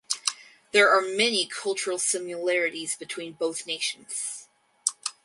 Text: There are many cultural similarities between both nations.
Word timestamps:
There 0.71 0.89
are 0.89 1.03
many 1.15 1.45
cultural 1.45 1.99
similarities 1.99 2.95
between 2.97 3.33
both 3.33 3.67
nations. 3.67 4.47